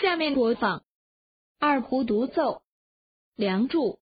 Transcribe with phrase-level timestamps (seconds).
[0.00, 0.82] 下面播放。
[1.58, 2.62] 二胡独奏。
[3.36, 4.00] 梁祝。